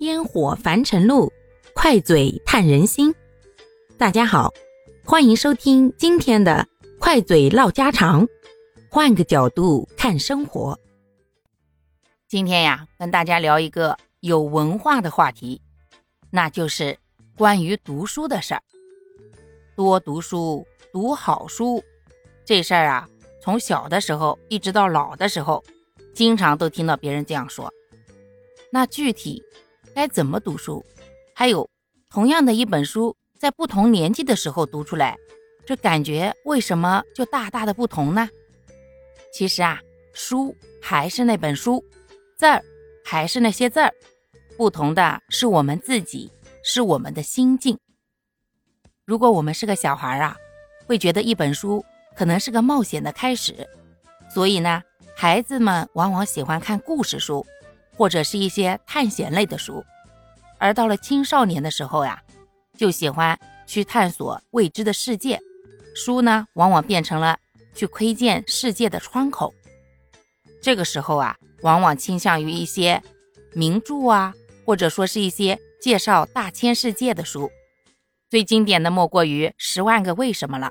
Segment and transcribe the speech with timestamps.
[0.00, 1.32] 烟火凡尘路，
[1.72, 3.14] 快嘴探人心。
[3.96, 4.52] 大家好，
[5.04, 6.66] 欢迎收听今天的
[6.98, 8.26] 快嘴唠家常，
[8.90, 10.78] 换个角度看生活。
[12.26, 15.62] 今天呀，跟大家聊一个有文化的话题，
[16.30, 16.98] 那就是
[17.36, 18.62] 关于读书的事儿。
[19.76, 21.82] 多读书，读好书，
[22.44, 23.08] 这事儿啊，
[23.40, 25.62] 从小的时候一直到老的时候，
[26.12, 27.72] 经常都听到别人这样说。
[28.70, 29.40] 那具体
[29.94, 30.84] 该怎么读书？
[31.34, 31.68] 还有，
[32.10, 35.16] 同样的一本书，在不同年纪的时候读出来，
[35.64, 38.28] 这感觉为什么就大大的不同呢？
[39.32, 39.80] 其实啊，
[40.12, 41.84] 书还是那本书，
[42.36, 42.60] 字儿
[43.04, 43.92] 还是那些字儿，
[44.56, 46.32] 不同的是我们自己，
[46.64, 47.78] 是我们的心境。
[49.04, 50.36] 如果我们是个小孩啊，
[50.86, 51.84] 会觉得一本书
[52.16, 53.68] 可能是个冒险的开始，
[54.32, 54.82] 所以呢，
[55.16, 57.46] 孩子们往往喜欢看故事书。
[57.96, 59.84] 或者是一些探险类的书，
[60.58, 62.22] 而到了青少年的时候呀，
[62.76, 65.40] 就喜欢去探索未知的世界。
[65.94, 67.38] 书呢，往往变成了
[67.74, 69.54] 去窥见世界的窗口。
[70.60, 73.02] 这个时候啊，往往倾向于一些
[73.52, 74.34] 名著啊，
[74.66, 77.50] 或者说是一些介绍大千世界的书。
[78.28, 80.68] 最经典的莫过于《十万个为什么》了。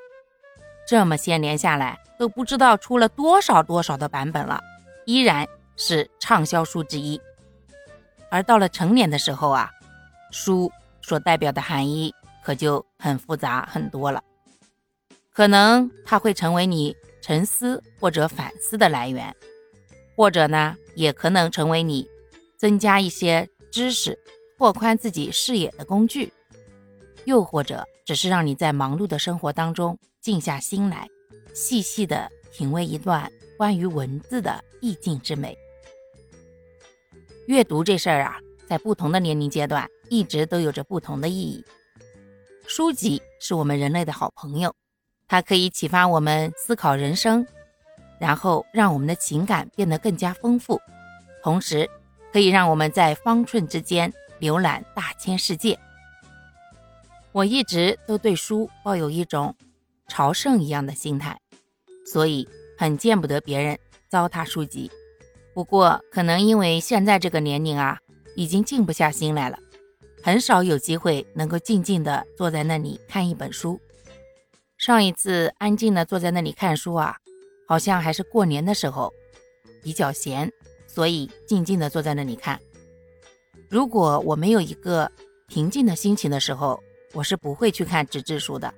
[0.86, 4.62] 这么些年下来，都不知道出了多少多少的版本了，
[5.06, 5.48] 依然。
[5.76, 7.20] 是畅销书之一，
[8.30, 9.70] 而到了成年的时候啊，
[10.32, 10.72] 书
[11.02, 14.24] 所代表的含义可就很复杂很多了。
[15.32, 19.36] 可能它会成为你沉思或者反思的来源，
[20.16, 22.08] 或者呢，也可能成为你
[22.58, 24.18] 增加一些知识、
[24.58, 26.32] 拓宽自己视野的工具，
[27.26, 31.08] 又或者只是让你在忙碌的生活当中静下心来，
[31.56, 35.58] 细细的品味一段关于文字的意境之美。
[37.48, 41.64] 阅读这事儿啊，在不同的年龄阶段，一直都有着不同的意义。
[42.66, 44.74] 书籍是我们人类的好朋友，
[45.28, 47.46] 它可以启发我们思考人生，
[48.20, 50.80] 然后让我们的情感变得更加丰富，
[51.44, 51.90] 同时
[52.32, 55.78] 可以让我们在方寸之间浏览大千世界。
[57.34, 59.54] 我一直都对书抱有一种
[60.08, 61.38] 朝圣一样的心态，
[62.06, 62.48] 所以
[62.84, 63.80] 很见不得别人
[64.10, 64.92] 糟蹋书籍。
[65.54, 67.98] 不过，可能因为现在这个年龄啊，
[68.36, 69.58] 已经静不下心来了，
[70.22, 73.80] 很少有机会能够静静的坐在那里看一本书。
[74.78, 77.16] 上一次安静的坐在那里看书啊，
[77.70, 79.14] 好像还是过年的时候，
[79.82, 80.52] 比较闲，
[80.86, 82.60] 所以静静的坐在那里看。
[83.70, 85.10] 如果我没有一个
[85.48, 86.84] 平静的心情的时候，
[87.14, 88.74] 我是不会去看纸质书的。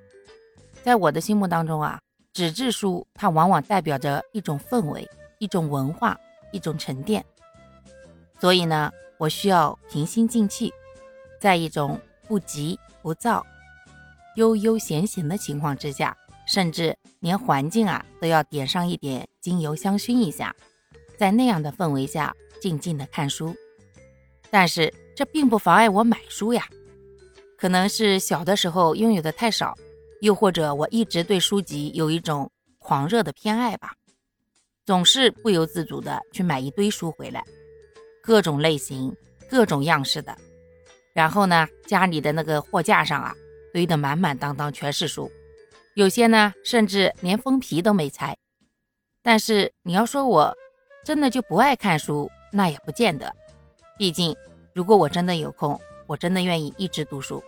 [0.84, 2.00] 在我的心目当中啊，
[2.36, 5.10] 纸质书它往往代表着一种氛围，
[5.40, 6.16] 一种文化。
[6.52, 7.26] 一种沉淀，
[8.40, 10.74] 所以呢，我需要平心静气，
[11.38, 13.46] 在一种不急不躁、
[14.38, 16.16] 悠悠闲闲的情况之下，
[16.48, 20.56] 甚至连环境啊都要点上一点精油香薰一下，
[21.18, 23.54] 在那样的氛围下静静的看书。
[24.50, 26.66] 但是这并不妨碍我买书呀，
[27.58, 29.76] 可能是小的时候拥有的太少，
[30.22, 33.94] 又或者我一直对书籍有一种狂热的偏爱吧。
[34.86, 37.44] 总是不由自主的去买一堆书回来，
[38.22, 39.16] 各种类型、
[39.50, 40.38] 各种样式的。
[41.14, 43.34] 然后呢，家里的那个货架上啊，
[43.74, 45.32] 堆得满满当当，全是书。
[45.96, 48.38] 有些呢，甚至连封皮都没拆。
[49.24, 50.56] 但是你要说我
[51.04, 53.34] 真的就不爱看书，那也不见得。
[53.98, 54.36] 毕竟，
[54.74, 57.44] 如果我真的有空，我真的愿意一直读书。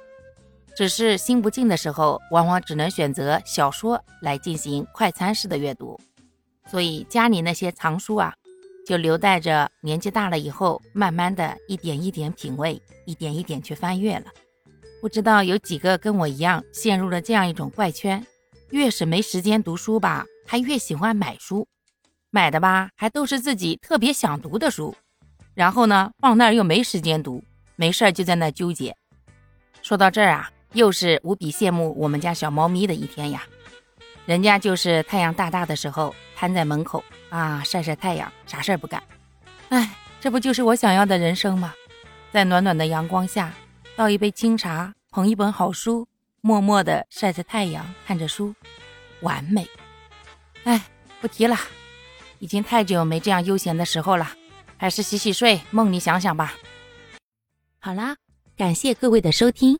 [0.77, 5.99] 只是心不静的时候，往往只能选择小说来进行快餐式的阅读。
[6.69, 8.31] 所以家里那些藏书啊，
[8.85, 14.25] 就留待着年纪大了以后，慢慢的一点一点品味，一点一点去翻阅了。
[15.01, 18.23] 不知道有几个跟我一样陷入了这样一种怪圈：
[18.69, 21.67] 越是没时间读书吧，还越喜欢买书，
[22.29, 24.95] 买的吧还都是自己特别想读的书，
[25.55, 27.43] 然后呢放那儿又没时间读，
[27.75, 28.95] 没事儿就在那纠结。
[29.81, 33.43] 说到这儿啊，又是无比羡慕我们家小猫咪的一天呀。
[34.25, 39.01] 人家就是太阳大大的时候瘫在门口啊晒晒太阳，啥事儿不干。
[39.69, 41.73] 哎，这不就是我想要的人生吗？
[42.31, 43.53] 在暖暖的阳光下，
[43.95, 46.07] 倒一杯清茶，捧一本好书，
[46.41, 48.53] 默默地晒着太阳，看着书，
[49.21, 49.65] 完美。
[50.65, 50.83] 哎，
[51.21, 51.55] 不提了，
[52.39, 54.29] 已经太久没这样悠闲的时候了，
[54.75, 56.53] 还是洗洗睡，梦里想想吧。
[57.79, 58.17] 好啦，
[58.57, 59.79] 感谢各位的收听，